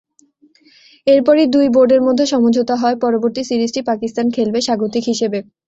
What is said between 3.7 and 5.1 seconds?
পাকিস্তান খেলবে স্বাগতিক